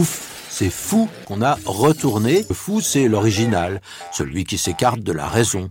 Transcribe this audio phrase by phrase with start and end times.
[0.00, 2.46] Ouf, c'est fou qu'on a retourné.
[2.48, 3.82] Le fou, c'est l'original,
[4.12, 5.68] celui qui s'écarte de la raison.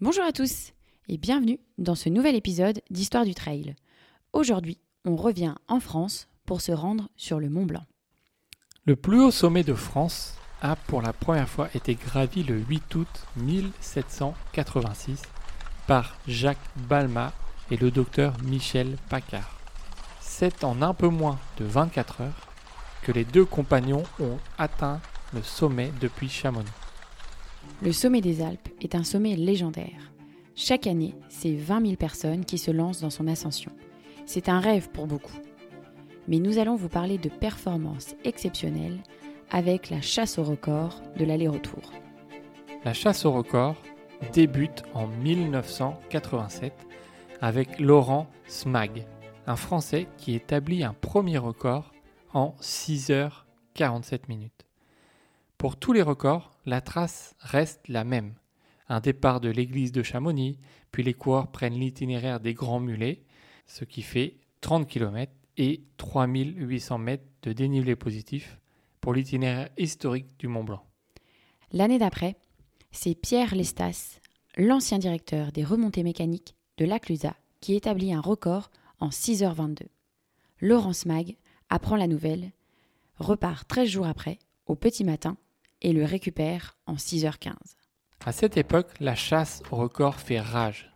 [0.00, 0.72] Bonjour à tous
[1.08, 3.76] et bienvenue dans ce nouvel épisode d'Histoire du Trail.
[4.32, 7.84] Aujourd'hui, on revient en France pour se rendre sur le Mont Blanc.
[8.84, 12.94] Le plus haut sommet de France a pour la première fois été gravi le 8
[12.96, 15.22] août 1786
[15.92, 17.34] par Jacques Balma
[17.70, 19.58] et le docteur Michel Paccard.
[20.22, 22.48] C'est en un peu moins de 24 heures
[23.02, 25.02] que les deux compagnons ont atteint
[25.34, 26.64] le sommet depuis Chamonix.
[27.82, 30.14] Le sommet des Alpes est un sommet légendaire.
[30.54, 33.72] Chaque année, c'est 20 000 personnes qui se lancent dans son ascension.
[34.24, 35.40] C'est un rêve pour beaucoup.
[36.26, 39.02] Mais nous allons vous parler de performances exceptionnelles
[39.50, 41.92] avec la chasse au record de l'aller-retour.
[42.82, 43.76] La chasse au record
[44.32, 46.72] débute en 1987
[47.40, 49.04] avec Laurent Smag,
[49.46, 51.92] un Français qui établit un premier record
[52.32, 54.66] en 6h47 minutes.
[55.58, 58.34] Pour tous les records, la trace reste la même.
[58.88, 60.58] Un départ de l'église de Chamonix,
[60.90, 63.22] puis les coureurs prennent l'itinéraire des Grands Mulets,
[63.66, 68.58] ce qui fait 30 km et 3800 mètres de dénivelé positif
[69.00, 70.84] pour l'itinéraire historique du Mont Blanc.
[71.72, 72.36] L'année d'après,
[72.92, 74.20] c'est Pierre Lestas,
[74.56, 79.86] l'ancien directeur des remontées mécaniques de l'Aclusa, qui établit un record en 6h22.
[80.60, 81.36] Laurence Mag
[81.70, 82.52] apprend la nouvelle,
[83.18, 85.36] repart 13 jours après, au petit matin,
[85.80, 87.54] et le récupère en 6h15.
[88.24, 90.92] À cette époque, la chasse au record fait rage.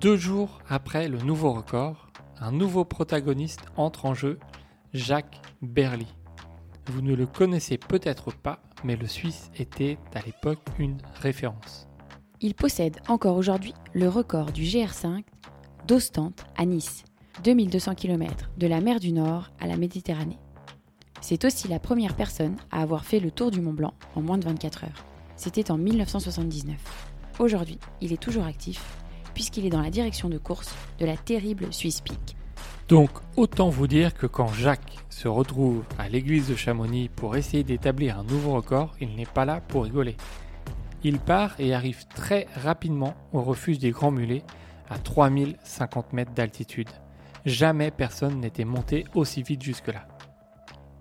[0.00, 4.38] Deux jours après le nouveau record, un nouveau protagoniste entre en jeu,
[4.92, 6.06] Jacques Berly.
[6.86, 11.88] Vous ne le connaissez peut-être pas, mais le Suisse était à l'époque une référence.
[12.40, 15.24] Il possède encore aujourd'hui le record du GR5
[15.86, 17.04] d'Ostende à Nice,
[17.42, 20.38] 2200 km de la mer du Nord à la Méditerranée.
[21.22, 24.36] C'est aussi la première personne à avoir fait le tour du Mont Blanc en moins
[24.36, 25.04] de 24 heures.
[25.36, 26.76] C'était en 1979.
[27.38, 28.82] Aujourd'hui, il est toujours actif
[29.32, 32.36] puisqu'il est dans la direction de course de la terrible Swiss Peak.
[32.88, 37.64] Donc autant vous dire que quand Jacques se retrouve à l'église de Chamonix pour essayer
[37.64, 40.16] d'établir un nouveau record, il n'est pas là pour rigoler.
[41.02, 44.42] Il part et arrive très rapidement au refuge des Grands Mulets
[44.90, 46.88] à 3050 mètres d'altitude.
[47.46, 50.06] Jamais personne n'était monté aussi vite jusque-là.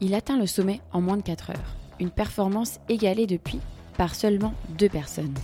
[0.00, 3.60] Il atteint le sommet en moins de 4 heures, une performance égalée depuis
[3.96, 5.34] par seulement deux personnes,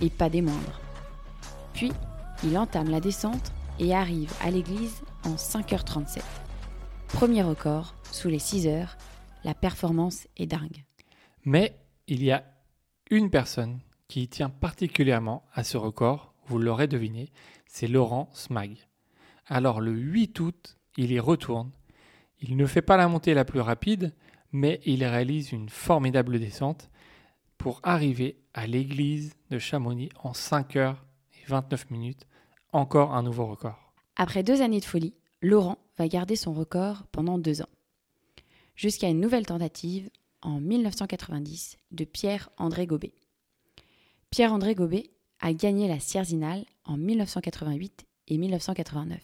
[0.00, 0.80] et pas des moindres.
[1.72, 1.92] Puis,
[2.42, 6.22] il entame la descente et arrive à l'église en 5h37.
[7.08, 8.96] Premier record, sous les 6 heures,
[9.44, 10.84] la performance est dingue.
[11.44, 12.44] Mais il y a
[13.10, 17.30] une personne qui tient particulièrement à ce record, vous l'aurez deviné,
[17.66, 18.76] c'est Laurent Smag.
[19.46, 21.70] Alors le 8 août, il y retourne.
[22.40, 24.14] Il ne fait pas la montée la plus rapide,
[24.52, 26.90] mais il réalise une formidable descente
[27.58, 31.04] pour arriver à l'église de Chamonix en 5 heures
[31.34, 32.26] et 29 minutes.
[32.72, 33.87] Encore un nouveau record.
[34.20, 37.68] Après deux années de folie, Laurent va garder son record pendant deux ans.
[38.74, 40.10] Jusqu'à une nouvelle tentative
[40.42, 43.14] en 1990 de Pierre-André Gobet.
[44.30, 49.20] Pierre-André Gobet a gagné la Sierzinale en 1988 et 1989.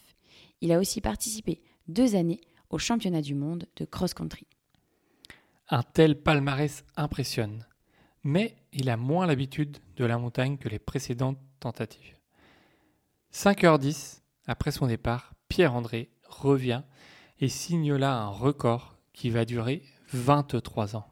[0.60, 2.40] Il a aussi participé deux années
[2.70, 4.46] au championnat du monde de cross-country.
[5.70, 7.66] Un tel palmarès impressionne,
[8.22, 12.16] mais il a moins l'habitude de la montagne que les précédentes tentatives.
[13.32, 16.82] 5h10 après son départ, Pierre-André revient
[17.40, 19.82] et signe là un record qui va durer
[20.12, 21.06] 23 ans.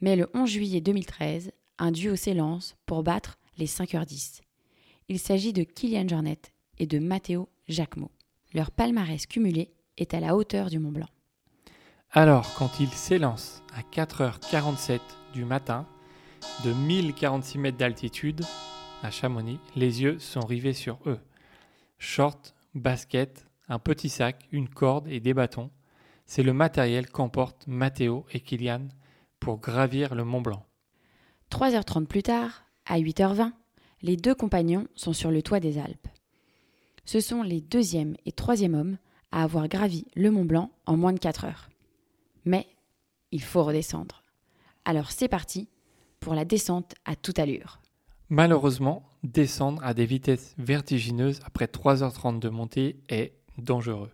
[0.00, 4.40] Mais le 11 juillet 2013, un duo s'élance pour battre les 5h10.
[5.08, 6.40] Il s'agit de Kylian Jornet
[6.78, 8.10] et de Matteo Jacquemot.
[8.52, 11.08] Leur palmarès cumulé est à la hauteur du Mont Blanc.
[12.10, 15.00] Alors, quand il s'élance à 4h47
[15.32, 15.86] du matin,
[16.64, 18.42] de 1046 mètres d'altitude
[19.02, 21.18] à Chamonix, les yeux sont rivés sur eux.
[21.98, 25.70] Short, basket, un petit sac, une corde et des bâtons.
[26.26, 28.88] C'est le matériel qu'emportent Matteo et Kylian
[29.40, 30.64] pour gravir le Mont Blanc.
[31.50, 33.52] 3h30 plus tard, à 8h20,
[34.02, 36.08] les deux compagnons sont sur le toit des Alpes.
[37.04, 38.96] Ce sont les deuxième et troisième hommes
[39.30, 41.68] à avoir gravi le Mont Blanc en moins de 4 heures.
[42.44, 42.66] Mais
[43.30, 44.22] il faut redescendre.
[44.84, 45.68] Alors c'est parti
[46.20, 47.80] pour la descente à toute allure.
[48.28, 54.10] Malheureusement, descendre à des vitesses vertigineuses après 3h30 de montée est dangereux.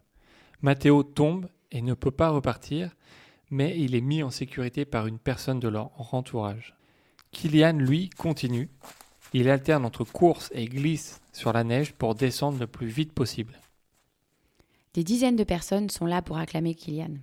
[0.62, 2.96] Matteo tombe et ne peut pas repartir,
[3.50, 6.76] mais il est mis en sécurité par une personne de leur entourage.
[7.32, 8.70] Kylian, lui, continue.
[9.32, 13.58] Il alterne entre course et glisse sur la neige pour descendre le plus vite possible.
[14.94, 17.14] Des dizaines de personnes sont là pour acclamer Kylian.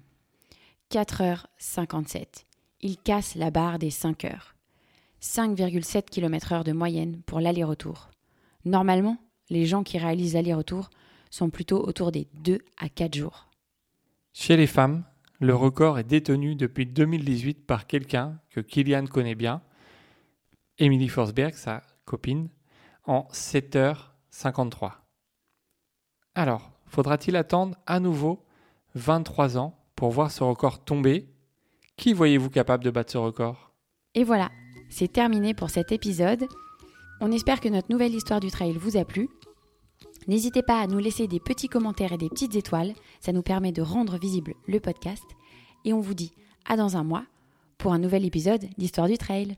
[0.92, 2.46] 4h57.
[2.82, 4.57] Il casse la barre des 5 heures.
[5.22, 8.10] 5,7 km/h de moyenne pour l'aller-retour.
[8.66, 9.18] Normalement,
[9.50, 10.90] les gens qui réalisent l'aller-retour
[11.30, 13.48] sont plutôt autour des 2 à 4 jours.
[14.34, 15.04] Chez les femmes,
[15.40, 19.62] le record est détenu depuis 2018 par quelqu'un que Kylian connaît bien,
[20.78, 22.50] Emily Forsberg, sa copine,
[23.06, 24.92] en 7h53.
[26.36, 28.46] Alors, faudra-t-il attendre à nouveau
[28.96, 31.28] 23 ans pour voir ce record tomber?
[31.96, 33.74] Qui voyez-vous capable de battre ce record?
[34.14, 34.52] Et voilà,
[34.90, 36.48] c'est terminé pour cet épisode.
[37.20, 39.30] On espère que notre nouvelle histoire du trail vous a plu.
[40.28, 43.72] N'hésitez pas à nous laisser des petits commentaires et des petites étoiles, ça nous permet
[43.72, 45.24] de rendre visible le podcast.
[45.86, 46.34] Et on vous dit
[46.66, 47.26] à dans un mois
[47.78, 49.58] pour un nouvel épisode d'Histoire du Trail.